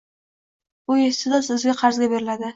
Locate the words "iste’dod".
1.03-1.47